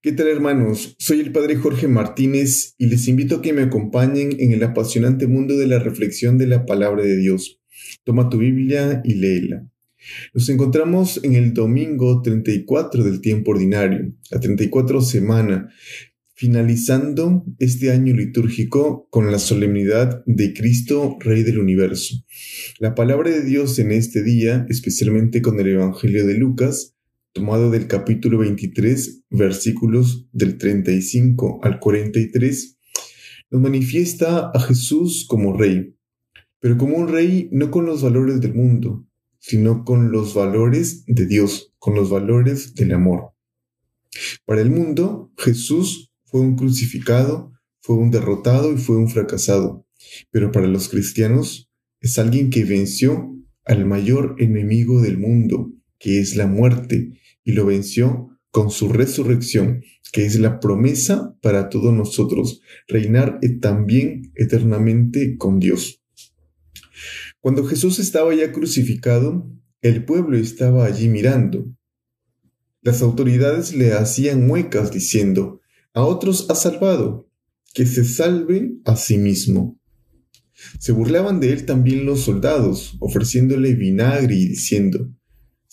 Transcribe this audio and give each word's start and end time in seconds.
¿Qué 0.00 0.10
tal 0.12 0.26
hermanos? 0.26 0.96
Soy 0.98 1.20
el 1.20 1.30
Padre 1.30 1.54
Jorge 1.54 1.86
Martínez 1.86 2.74
y 2.78 2.86
les 2.86 3.06
invito 3.06 3.36
a 3.36 3.42
que 3.42 3.52
me 3.52 3.62
acompañen 3.62 4.34
en 4.40 4.52
el 4.52 4.62
apasionante 4.64 5.28
mundo 5.28 5.56
de 5.56 5.68
la 5.68 5.78
reflexión 5.78 6.36
de 6.36 6.48
la 6.48 6.66
palabra 6.66 7.04
de 7.04 7.16
Dios. 7.16 7.60
Toma 8.02 8.28
tu 8.28 8.38
Biblia 8.38 9.02
y 9.04 9.14
léela. 9.14 9.64
Nos 10.34 10.48
encontramos 10.48 11.20
en 11.22 11.34
el 11.34 11.54
domingo 11.54 12.22
34 12.22 13.04
del 13.04 13.20
tiempo 13.20 13.52
ordinario, 13.52 14.12
la 14.32 14.40
34 14.40 15.00
semana, 15.00 15.68
finalizando 16.34 17.44
este 17.60 17.92
año 17.92 18.14
litúrgico 18.14 19.06
con 19.10 19.30
la 19.30 19.38
solemnidad 19.38 20.24
de 20.26 20.54
Cristo, 20.54 21.18
Rey 21.20 21.44
del 21.44 21.60
Universo. 21.60 22.16
La 22.80 22.96
palabra 22.96 23.30
de 23.30 23.44
Dios 23.44 23.78
en 23.78 23.92
este 23.92 24.24
día, 24.24 24.66
especialmente 24.68 25.40
con 25.40 25.60
el 25.60 25.68
Evangelio 25.68 26.26
de 26.26 26.34
Lucas, 26.34 26.96
tomado 27.32 27.70
del 27.70 27.86
capítulo 27.86 28.38
23, 28.38 29.24
versículos 29.30 30.28
del 30.32 30.58
35 30.58 31.60
al 31.62 31.78
43, 31.78 32.78
nos 33.50 33.60
manifiesta 33.60 34.50
a 34.50 34.60
Jesús 34.60 35.26
como 35.28 35.56
rey, 35.56 35.96
pero 36.60 36.76
como 36.76 36.96
un 36.96 37.08
rey 37.08 37.48
no 37.50 37.70
con 37.70 37.86
los 37.86 38.02
valores 38.02 38.40
del 38.40 38.54
mundo, 38.54 39.06
sino 39.38 39.84
con 39.84 40.12
los 40.12 40.34
valores 40.34 41.04
de 41.06 41.26
Dios, 41.26 41.74
con 41.78 41.94
los 41.94 42.10
valores 42.10 42.74
del 42.74 42.92
amor. 42.92 43.32
Para 44.44 44.60
el 44.60 44.70
mundo, 44.70 45.32
Jesús 45.38 46.12
fue 46.24 46.40
un 46.40 46.56
crucificado, 46.56 47.52
fue 47.80 47.96
un 47.96 48.10
derrotado 48.10 48.72
y 48.72 48.76
fue 48.76 48.96
un 48.96 49.08
fracasado, 49.08 49.86
pero 50.30 50.52
para 50.52 50.66
los 50.66 50.88
cristianos 50.88 51.70
es 52.00 52.18
alguien 52.18 52.50
que 52.50 52.64
venció 52.64 53.34
al 53.64 53.86
mayor 53.86 54.36
enemigo 54.38 55.00
del 55.00 55.18
mundo, 55.18 55.72
que 56.02 56.18
es 56.18 56.34
la 56.34 56.48
muerte, 56.48 57.12
y 57.44 57.52
lo 57.52 57.64
venció 57.64 58.36
con 58.50 58.72
su 58.72 58.88
resurrección, 58.88 59.84
que 60.12 60.26
es 60.26 60.38
la 60.38 60.58
promesa 60.58 61.38
para 61.40 61.68
todos 61.68 61.94
nosotros, 61.94 62.60
reinar 62.88 63.38
también 63.60 64.32
eternamente 64.34 65.36
con 65.38 65.60
Dios. 65.60 66.02
Cuando 67.40 67.64
Jesús 67.64 68.00
estaba 68.00 68.34
ya 68.34 68.50
crucificado, 68.50 69.48
el 69.80 70.04
pueblo 70.04 70.36
estaba 70.36 70.86
allí 70.86 71.08
mirando. 71.08 71.72
Las 72.82 73.00
autoridades 73.00 73.72
le 73.72 73.92
hacían 73.92 74.44
muecas 74.44 74.90
diciendo, 74.90 75.60
a 75.94 76.02
otros 76.02 76.50
ha 76.50 76.56
salvado, 76.56 77.30
que 77.74 77.86
se 77.86 78.04
salve 78.04 78.72
a 78.84 78.96
sí 78.96 79.18
mismo. 79.18 79.80
Se 80.80 80.90
burlaban 80.90 81.38
de 81.38 81.52
él 81.52 81.64
también 81.64 82.06
los 82.06 82.22
soldados, 82.22 82.96
ofreciéndole 82.98 83.74
vinagre 83.74 84.34
y 84.34 84.48
diciendo, 84.48 85.08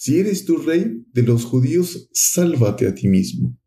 si 0.01 0.17
eres 0.17 0.45
tú 0.45 0.55
rey 0.55 1.03
de 1.11 1.23
los 1.23 1.43
judíos, 1.43 2.07
sálvate 2.13 2.87
a 2.87 2.95
ti 2.95 3.09
mismo. 3.09 3.59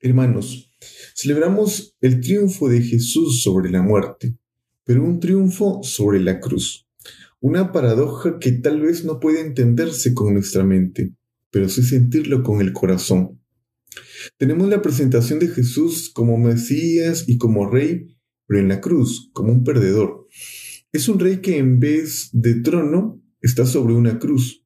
Hermanos, 0.00 0.68
celebramos 1.14 1.96
el 2.00 2.20
triunfo 2.20 2.68
de 2.68 2.82
Jesús 2.82 3.40
sobre 3.44 3.70
la 3.70 3.80
muerte, 3.80 4.36
pero 4.82 5.04
un 5.04 5.20
triunfo 5.20 5.80
sobre 5.84 6.18
la 6.18 6.40
cruz. 6.40 6.88
Una 7.38 7.70
paradoja 7.70 8.40
que 8.40 8.50
tal 8.50 8.80
vez 8.80 9.04
no 9.04 9.20
puede 9.20 9.42
entenderse 9.42 10.12
con 10.12 10.34
nuestra 10.34 10.64
mente, 10.64 11.14
pero 11.52 11.68
sí 11.68 11.84
sentirlo 11.84 12.42
con 12.42 12.60
el 12.60 12.72
corazón. 12.72 13.40
Tenemos 14.36 14.68
la 14.68 14.82
presentación 14.82 15.38
de 15.38 15.46
Jesús 15.46 16.10
como 16.12 16.36
Mesías 16.36 17.28
y 17.28 17.38
como 17.38 17.70
Rey, 17.70 18.16
pero 18.48 18.58
en 18.58 18.66
la 18.66 18.80
cruz 18.80 19.30
como 19.32 19.52
un 19.52 19.62
perdedor. 19.62 20.26
Es 20.90 21.08
un 21.08 21.20
rey 21.20 21.36
que 21.36 21.58
en 21.58 21.78
vez 21.78 22.30
de 22.32 22.54
trono 22.56 23.22
está 23.40 23.66
sobre 23.66 23.94
una 23.94 24.18
cruz 24.18 24.63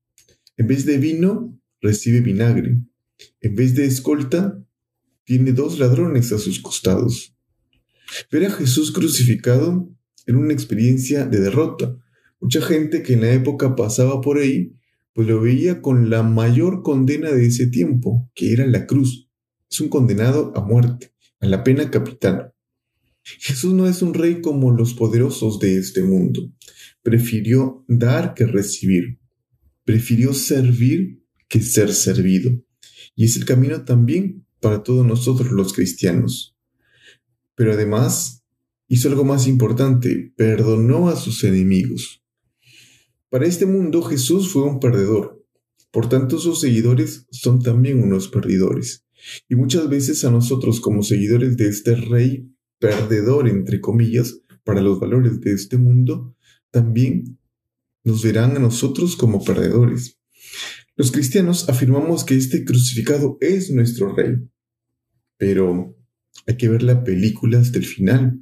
en 0.59 0.67
vez 0.67 0.85
de 0.85 0.99
vino, 0.99 1.57
recibe 1.81 2.21
vinagre. 2.21 2.79
En 3.41 3.55
vez 3.55 3.77
de 3.77 3.87
escolta, 3.87 4.61
tiene 5.23 5.53
dos 5.53 5.79
ladrones 5.79 6.33
a 6.33 6.39
sus 6.39 6.59
costados. 6.59 7.37
Ver 8.33 8.47
a 8.47 8.51
Jesús 8.51 8.91
crucificado 8.91 9.89
era 10.27 10.37
una 10.37 10.53
experiencia 10.53 11.27
de 11.27 11.39
derrota. 11.39 11.97
Mucha 12.41 12.61
gente 12.61 13.05
que 13.05 13.13
en 13.13 13.21
la 13.21 13.33
época 13.33 13.77
pasaba 13.77 14.21
por 14.21 14.39
ahí, 14.39 14.75
pues 15.13 15.29
lo 15.29 15.41
veía 15.41 15.81
con 15.81 16.11
la 16.11 16.25
mayor 16.25 16.83
condena 16.83 17.31
de 17.31 17.47
ese 17.47 17.69
tiempo, 17.69 18.29
que 18.35 18.53
era 18.53 18.67
la 18.67 18.87
cruz. 18.87 19.31
Es 19.71 19.81
un 19.81 19.89
condenado 19.89 20.53
a 20.57 20.61
muerte, 20.61 21.13
a 21.39 21.47
la 21.47 21.63
pena 21.63 21.89
capital. 21.89 22.53
Jesús 23.23 23.75
no 23.75 23.87
es 23.87 24.03
un 24.03 24.13
rey 24.13 24.41
como 24.41 24.73
los 24.73 24.95
poderosos 24.95 25.61
de 25.61 25.77
este 25.77 26.03
mundo. 26.03 26.51
Prefirió 27.03 27.85
dar 27.87 28.35
que 28.35 28.47
recibir 28.47 29.18
prefirió 29.89 30.35
servir 30.35 31.25
que 31.49 31.63
ser 31.63 31.95
servido. 31.95 32.53
Y 33.17 33.25
es 33.25 33.39
el 33.39 33.47
camino 33.47 33.87
también 33.87 34.45
para 34.61 34.83
todos 34.83 35.07
nosotros 35.07 35.51
los 35.51 35.73
cristianos. 35.73 36.55
Pero 37.55 37.73
además 37.73 38.45
hizo 38.87 39.09
algo 39.09 39.25
más 39.25 39.47
importante, 39.47 40.35
perdonó 40.37 41.09
a 41.09 41.17
sus 41.17 41.43
enemigos. 41.43 42.23
Para 43.31 43.47
este 43.47 43.65
mundo 43.65 44.03
Jesús 44.03 44.53
fue 44.53 44.65
un 44.65 44.79
perdedor, 44.79 45.43
por 45.91 46.11
tanto 46.11 46.39
sus 46.39 46.61
seguidores 46.61 47.27
son 47.31 47.63
también 47.63 48.03
unos 48.03 48.29
perdedores. 48.29 49.07
Y 49.49 49.55
muchas 49.55 49.89
veces 49.89 50.23
a 50.27 50.31
nosotros 50.31 50.81
como 50.81 51.03
seguidores 51.03 51.57
de 51.57 51.67
este 51.67 51.95
rey 51.95 52.47
perdedor, 52.79 53.49
entre 53.49 53.81
comillas, 53.81 54.43
para 54.65 54.83
los 54.83 55.01
valores 55.01 55.41
de 55.41 55.55
este 55.55 55.79
mundo, 55.79 56.37
también 56.71 57.38
nos 58.09 58.23
verán 58.23 58.57
a 58.57 58.59
nosotros 58.59 59.17
como 59.17 59.45
perdedores. 59.45 60.19
Los 60.97 61.13
cristianos 61.13 61.69
afirmamos 61.69 62.25
que 62.25 62.37
este 62.37 62.65
crucificado 62.65 63.37
es 63.43 63.71
nuestro 63.71 64.15
rey, 64.15 64.37
pero 65.37 65.95
hay 66.47 66.57
que 66.57 66.71
ver 66.71 66.83
la 66.83 67.05
película 67.05 67.61
hasta 67.61 67.79
el 67.79 67.85
final. 67.85 68.41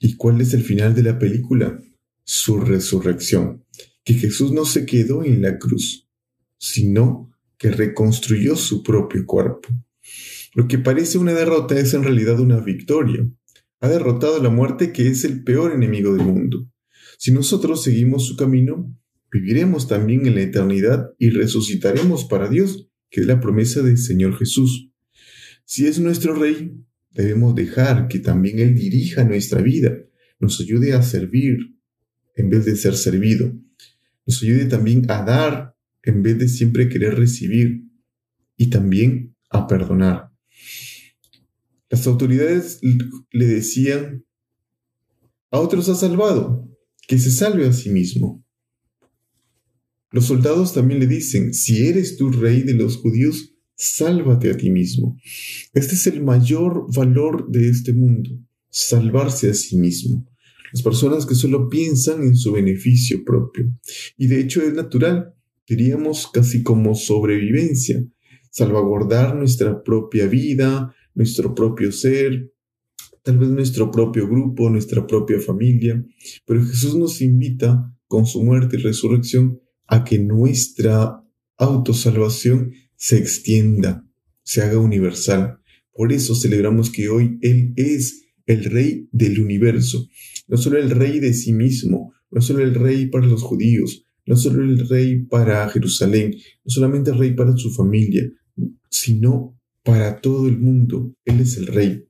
¿Y 0.00 0.16
cuál 0.16 0.42
es 0.42 0.52
el 0.52 0.62
final 0.62 0.94
de 0.94 1.02
la 1.02 1.18
película? 1.18 1.80
Su 2.24 2.60
resurrección, 2.60 3.64
que 4.04 4.14
Jesús 4.14 4.52
no 4.52 4.66
se 4.66 4.84
quedó 4.84 5.24
en 5.24 5.40
la 5.40 5.58
cruz, 5.58 6.06
sino 6.58 7.32
que 7.56 7.70
reconstruyó 7.70 8.56
su 8.56 8.82
propio 8.82 9.24
cuerpo. 9.24 9.70
Lo 10.52 10.68
que 10.68 10.76
parece 10.76 11.16
una 11.16 11.32
derrota 11.32 11.78
es 11.78 11.94
en 11.94 12.04
realidad 12.04 12.38
una 12.38 12.60
victoria. 12.60 13.26
Ha 13.80 13.88
derrotado 13.88 14.42
la 14.42 14.50
muerte 14.50 14.92
que 14.92 15.08
es 15.08 15.24
el 15.24 15.42
peor 15.42 15.72
enemigo 15.72 16.12
del 16.12 16.26
mundo. 16.26 16.68
Si 17.24 17.32
nosotros 17.32 17.82
seguimos 17.82 18.26
su 18.26 18.36
camino, 18.36 18.94
viviremos 19.32 19.88
también 19.88 20.26
en 20.26 20.34
la 20.34 20.42
eternidad 20.42 21.14
y 21.18 21.30
resucitaremos 21.30 22.26
para 22.26 22.50
Dios, 22.50 22.90
que 23.08 23.22
es 23.22 23.26
la 23.26 23.40
promesa 23.40 23.80
del 23.80 23.96
Señor 23.96 24.36
Jesús. 24.36 24.90
Si 25.64 25.86
es 25.86 25.98
nuestro 25.98 26.34
Rey, 26.34 26.74
debemos 27.12 27.54
dejar 27.54 28.08
que 28.08 28.18
también 28.18 28.58
Él 28.58 28.74
dirija 28.74 29.24
nuestra 29.24 29.62
vida, 29.62 29.96
nos 30.38 30.60
ayude 30.60 30.92
a 30.92 31.00
servir 31.00 31.78
en 32.36 32.50
vez 32.50 32.66
de 32.66 32.76
ser 32.76 32.94
servido, 32.94 33.54
nos 34.26 34.42
ayude 34.42 34.66
también 34.66 35.10
a 35.10 35.22
dar 35.22 35.74
en 36.02 36.22
vez 36.22 36.38
de 36.38 36.46
siempre 36.46 36.90
querer 36.90 37.14
recibir 37.14 37.86
y 38.58 38.68
también 38.68 39.34
a 39.48 39.66
perdonar. 39.66 40.30
Las 41.88 42.06
autoridades 42.06 42.80
le 42.82 43.46
decían, 43.46 44.26
a 45.50 45.58
otros 45.58 45.88
ha 45.88 45.94
salvado, 45.94 46.73
que 47.06 47.18
se 47.18 47.30
salve 47.30 47.66
a 47.66 47.72
sí 47.72 47.90
mismo. 47.90 48.44
Los 50.10 50.26
soldados 50.26 50.72
también 50.72 51.00
le 51.00 51.06
dicen, 51.06 51.52
si 51.54 51.88
eres 51.88 52.16
tú 52.16 52.30
rey 52.30 52.62
de 52.62 52.74
los 52.74 52.98
judíos, 52.98 53.54
sálvate 53.74 54.50
a 54.50 54.56
ti 54.56 54.70
mismo. 54.70 55.18
Este 55.72 55.94
es 55.94 56.06
el 56.06 56.22
mayor 56.22 56.86
valor 56.94 57.50
de 57.50 57.68
este 57.68 57.92
mundo, 57.92 58.30
salvarse 58.70 59.50
a 59.50 59.54
sí 59.54 59.76
mismo. 59.76 60.26
Las 60.72 60.82
personas 60.82 61.26
que 61.26 61.34
solo 61.34 61.68
piensan 61.68 62.22
en 62.22 62.36
su 62.36 62.52
beneficio 62.52 63.24
propio. 63.24 63.72
Y 64.16 64.26
de 64.28 64.40
hecho 64.40 64.62
es 64.62 64.72
natural, 64.74 65.34
diríamos 65.66 66.28
casi 66.32 66.62
como 66.62 66.94
sobrevivencia, 66.94 68.04
salvaguardar 68.50 69.34
nuestra 69.34 69.82
propia 69.82 70.26
vida, 70.26 70.94
nuestro 71.14 71.54
propio 71.54 71.92
ser, 71.92 72.52
tal 73.24 73.38
vez 73.38 73.48
nuestro 73.48 73.90
propio 73.90 74.28
grupo, 74.28 74.70
nuestra 74.70 75.06
propia 75.06 75.40
familia, 75.40 76.04
pero 76.46 76.64
Jesús 76.64 76.94
nos 76.94 77.20
invita 77.22 77.90
con 78.06 78.26
su 78.26 78.44
muerte 78.44 78.76
y 78.76 78.80
resurrección 78.80 79.60
a 79.86 80.04
que 80.04 80.18
nuestra 80.18 81.22
autosalvación 81.56 82.72
se 82.96 83.16
extienda, 83.18 84.06
se 84.42 84.62
haga 84.62 84.78
universal. 84.78 85.58
Por 85.92 86.12
eso 86.12 86.34
celebramos 86.34 86.90
que 86.90 87.08
hoy 87.08 87.38
Él 87.40 87.72
es 87.76 88.26
el 88.46 88.64
Rey 88.64 89.08
del 89.10 89.40
universo, 89.40 90.06
no 90.46 90.58
solo 90.58 90.78
el 90.78 90.90
Rey 90.90 91.18
de 91.18 91.32
sí 91.32 91.54
mismo, 91.54 92.12
no 92.30 92.42
solo 92.42 92.62
el 92.62 92.74
Rey 92.74 93.06
para 93.06 93.26
los 93.26 93.42
judíos, 93.42 94.06
no 94.26 94.36
solo 94.36 94.62
el 94.62 94.86
Rey 94.86 95.24
para 95.24 95.66
Jerusalén, 95.70 96.32
no 96.32 96.70
solamente 96.70 97.10
el 97.10 97.18
Rey 97.18 97.34
para 97.34 97.56
su 97.56 97.70
familia, 97.70 98.30
sino 98.90 99.58
para 99.82 100.20
todo 100.20 100.46
el 100.46 100.58
mundo. 100.58 101.14
Él 101.24 101.40
es 101.40 101.56
el 101.56 101.68
Rey. 101.68 102.04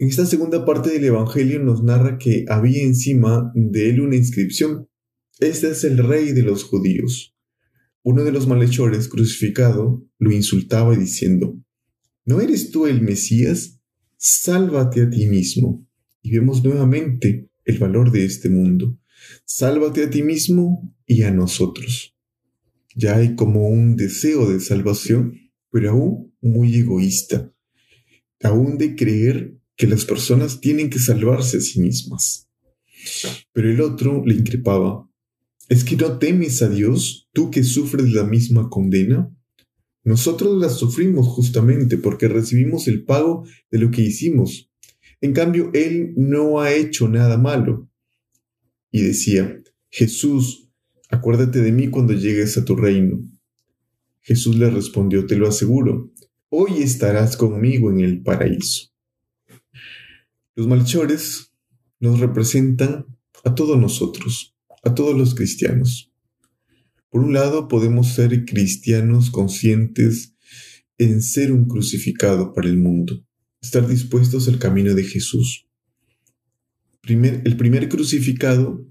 En 0.00 0.10
esta 0.10 0.26
segunda 0.26 0.64
parte 0.64 0.90
del 0.90 1.06
Evangelio 1.06 1.58
nos 1.58 1.82
narra 1.82 2.18
que 2.18 2.44
había 2.48 2.84
encima 2.84 3.50
de 3.56 3.90
él 3.90 4.00
una 4.00 4.14
inscripción. 4.14 4.88
Este 5.40 5.70
es 5.70 5.82
el 5.82 5.98
rey 5.98 6.30
de 6.30 6.42
los 6.42 6.62
judíos. 6.62 7.34
Uno 8.04 8.22
de 8.22 8.30
los 8.30 8.46
malhechores 8.46 9.08
crucificado 9.08 10.06
lo 10.20 10.30
insultaba 10.30 10.94
diciendo, 10.94 11.60
¿no 12.24 12.40
eres 12.40 12.70
tú 12.70 12.86
el 12.86 13.02
Mesías? 13.02 13.80
Sálvate 14.16 15.02
a 15.02 15.10
ti 15.10 15.26
mismo. 15.26 15.84
Y 16.22 16.30
vemos 16.30 16.62
nuevamente 16.62 17.50
el 17.64 17.78
valor 17.78 18.12
de 18.12 18.24
este 18.24 18.50
mundo. 18.50 18.96
Sálvate 19.46 20.04
a 20.04 20.10
ti 20.10 20.22
mismo 20.22 20.94
y 21.06 21.22
a 21.22 21.32
nosotros. 21.32 22.16
Ya 22.94 23.16
hay 23.16 23.34
como 23.34 23.68
un 23.68 23.96
deseo 23.96 24.48
de 24.48 24.60
salvación, 24.60 25.34
pero 25.72 25.90
aún 25.90 26.34
muy 26.40 26.76
egoísta, 26.76 27.52
aún 28.40 28.78
de 28.78 28.94
creer 28.94 29.57
que 29.78 29.86
las 29.86 30.04
personas 30.04 30.60
tienen 30.60 30.90
que 30.90 30.98
salvarse 30.98 31.58
a 31.58 31.60
sí 31.60 31.80
mismas. 31.80 32.48
Pero 33.52 33.70
el 33.70 33.80
otro 33.80 34.24
le 34.26 34.34
increpaba, 34.34 35.08
¿es 35.68 35.84
que 35.84 35.96
no 35.96 36.18
temes 36.18 36.60
a 36.62 36.68
Dios, 36.68 37.28
tú 37.32 37.50
que 37.50 37.62
sufres 37.62 38.12
la 38.12 38.24
misma 38.24 38.68
condena? 38.68 39.32
Nosotros 40.02 40.60
la 40.60 40.68
sufrimos 40.68 41.28
justamente 41.28 41.96
porque 41.96 42.26
recibimos 42.26 42.88
el 42.88 43.04
pago 43.04 43.46
de 43.70 43.78
lo 43.78 43.92
que 43.92 44.02
hicimos. 44.02 44.68
En 45.20 45.32
cambio, 45.32 45.70
Él 45.72 46.12
no 46.16 46.60
ha 46.60 46.74
hecho 46.74 47.08
nada 47.08 47.38
malo. 47.38 47.88
Y 48.90 49.02
decía, 49.02 49.62
Jesús, 49.90 50.70
acuérdate 51.08 51.60
de 51.60 51.70
mí 51.70 51.88
cuando 51.88 52.14
llegues 52.14 52.58
a 52.58 52.64
tu 52.64 52.74
reino. 52.74 53.20
Jesús 54.22 54.56
le 54.56 54.70
respondió, 54.70 55.24
te 55.26 55.36
lo 55.36 55.46
aseguro, 55.46 56.10
hoy 56.48 56.82
estarás 56.82 57.36
conmigo 57.36 57.92
en 57.92 58.00
el 58.00 58.22
paraíso. 58.22 58.87
Los 60.58 60.66
malhechores 60.66 61.52
nos 62.00 62.18
representan 62.18 63.06
a 63.44 63.54
todos 63.54 63.78
nosotros, 63.78 64.56
a 64.82 64.92
todos 64.92 65.16
los 65.16 65.36
cristianos. 65.36 66.12
Por 67.10 67.20
un 67.20 67.32
lado, 67.32 67.68
podemos 67.68 68.08
ser 68.08 68.44
cristianos 68.44 69.30
conscientes 69.30 70.34
en 70.98 71.22
ser 71.22 71.52
un 71.52 71.66
crucificado 71.68 72.52
para 72.52 72.66
el 72.66 72.76
mundo, 72.76 73.24
estar 73.62 73.86
dispuestos 73.86 74.48
al 74.48 74.58
camino 74.58 74.94
de 74.94 75.04
Jesús. 75.04 75.68
el 77.04 77.56
primer 77.56 77.88
crucificado 77.88 78.84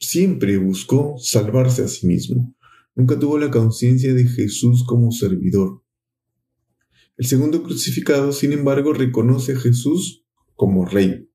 siempre 0.00 0.56
buscó 0.56 1.14
salvarse 1.16 1.84
a 1.84 1.86
sí 1.86 2.08
mismo, 2.08 2.56
nunca 2.96 3.16
tuvo 3.16 3.38
la 3.38 3.52
conciencia 3.52 4.14
de 4.14 4.26
Jesús 4.26 4.82
como 4.84 5.12
servidor. 5.12 5.84
El 7.16 7.26
segundo 7.26 7.62
crucificado, 7.62 8.32
sin 8.32 8.50
embargo, 8.50 8.92
reconoce 8.92 9.52
a 9.52 9.60
Jesús 9.60 10.21
como 10.54 10.84
Rey, 10.84 11.28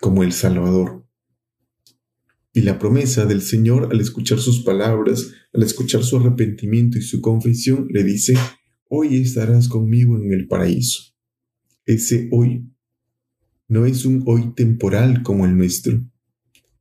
como 0.00 0.22
el 0.22 0.32
Salvador. 0.32 1.06
Y 2.52 2.62
la 2.62 2.78
promesa 2.78 3.24
del 3.24 3.40
Señor 3.40 3.88
al 3.90 4.00
escuchar 4.00 4.38
sus 4.38 4.62
palabras, 4.62 5.32
al 5.52 5.62
escuchar 5.62 6.04
su 6.04 6.18
arrepentimiento 6.18 6.98
y 6.98 7.02
su 7.02 7.20
confesión, 7.20 7.88
le 7.90 8.04
dice, 8.04 8.34
hoy 8.88 9.16
estarás 9.16 9.68
conmigo 9.68 10.18
en 10.18 10.32
el 10.32 10.46
paraíso. 10.46 11.14
Ese 11.86 12.28
hoy 12.30 12.68
no 13.68 13.86
es 13.86 14.04
un 14.04 14.22
hoy 14.26 14.52
temporal 14.54 15.22
como 15.22 15.46
el 15.46 15.56
nuestro. 15.56 16.04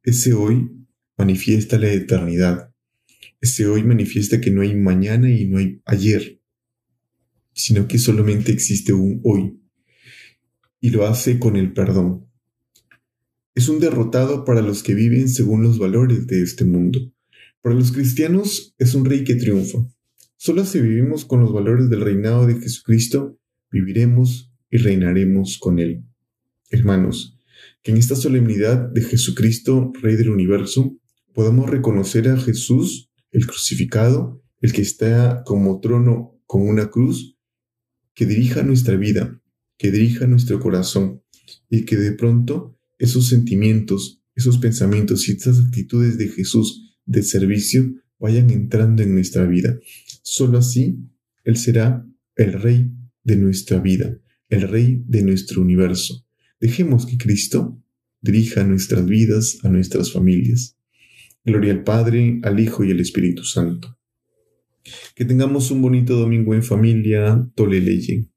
Ese 0.04 0.34
hoy 0.34 0.70
manifiesta 1.18 1.78
la 1.78 1.92
eternidad. 1.92 2.74
Ese 3.40 3.66
hoy 3.66 3.84
manifiesta 3.84 4.42
que 4.42 4.52
no 4.52 4.62
hay 4.62 4.76
mañana 4.76 5.32
y 5.32 5.46
no 5.46 5.58
hay 5.58 5.82
ayer, 5.86 6.42
sino 7.54 7.88
que 7.88 7.98
solamente 7.98 8.52
existe 8.52 8.92
un 8.92 9.22
hoy. 9.24 9.61
Y 10.82 10.90
lo 10.90 11.06
hace 11.06 11.40
con 11.40 11.56
el 11.56 11.72
perdón. 11.72 12.28
Es 13.56 13.70
un 13.70 13.80
derrotado 13.80 14.44
para 14.44 14.62
los 14.62 14.84
que 14.84 14.96
viven 14.96 15.30
según 15.30 15.64
los 15.64 15.78
valores 15.78 16.28
de 16.28 16.42
este 16.42 16.66
mundo. 16.66 17.00
Para 17.62 17.76
los 17.76 17.92
cristianos 17.92 18.74
es 18.78 18.96
un 18.96 19.06
rey 19.06 19.24
que 19.24 19.36
triunfa. 19.36 19.88
Solo 20.38 20.66
si 20.66 20.82
vivimos 20.82 21.24
con 21.24 21.40
los 21.40 21.54
valores 21.54 21.90
del 21.90 22.02
reinado 22.02 22.48
de 22.48 22.56
Jesucristo, 22.56 23.38
viviremos 23.72 24.52
y 24.72 24.78
reinaremos 24.78 25.60
con 25.60 25.78
Él. 25.78 26.04
Hermanos, 26.72 27.38
que 27.84 27.92
en 27.92 27.98
esta 27.98 28.16
solemnidad 28.16 28.78
de 28.90 29.02
Jesucristo, 29.02 29.92
Rey 30.02 30.16
del 30.16 30.30
universo, 30.30 30.98
podamos 31.34 31.70
reconocer 31.70 32.30
a 32.30 32.38
Jesús, 32.38 33.12
el 33.32 33.46
crucificado, 33.46 34.42
el 34.62 34.74
que 34.74 34.82
está 34.82 35.44
como 35.46 35.80
trono 35.80 36.40
con 36.46 36.68
una 36.68 36.90
cruz, 36.90 37.38
que 38.14 38.26
dirija 38.26 38.64
nuestra 38.64 38.96
vida, 38.96 39.41
que 39.82 39.90
dirija 39.90 40.28
nuestro 40.28 40.60
corazón 40.60 41.24
y 41.68 41.86
que 41.86 41.96
de 41.96 42.12
pronto 42.12 42.78
esos 43.00 43.30
sentimientos, 43.30 44.22
esos 44.36 44.60
pensamientos 44.60 45.28
y 45.28 45.32
esas 45.32 45.58
actitudes 45.58 46.20
de 46.20 46.28
Jesús 46.28 47.00
de 47.06 47.24
servicio 47.24 47.92
vayan 48.20 48.52
entrando 48.52 49.02
en 49.02 49.16
nuestra 49.16 49.44
vida. 49.48 49.80
Solo 50.22 50.60
así 50.60 51.00
Él 51.46 51.58
será 51.58 52.06
el 52.36 52.62
Rey 52.62 52.92
de 53.24 53.38
nuestra 53.38 53.80
vida, 53.80 54.20
el 54.50 54.68
Rey 54.68 55.04
de 55.08 55.24
nuestro 55.24 55.64
universo. 55.64 56.28
Dejemos 56.60 57.08
que 57.08 57.18
Cristo 57.18 57.84
dirija 58.22 58.64
nuestras 58.64 59.04
vidas, 59.08 59.58
a 59.64 59.70
nuestras 59.70 60.12
familias. 60.12 60.78
Gloria 61.44 61.74
al 61.74 61.84
Padre, 61.84 62.40
al 62.44 62.60
Hijo 62.60 62.84
y 62.84 62.92
al 62.92 63.00
Espíritu 63.00 63.44
Santo. 63.46 63.98
Que 65.16 65.26
tengamos 65.26 65.72
un 65.72 65.82
bonito 65.82 66.16
domingo 66.16 66.54
en 66.54 66.62
familia, 66.62 67.50
Tole 67.56 67.82
Leye. 67.82 68.31